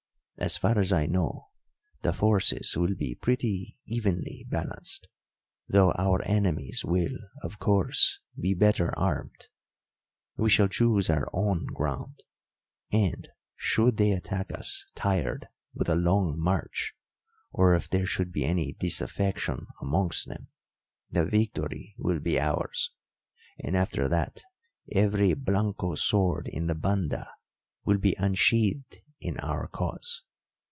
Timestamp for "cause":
29.67-30.23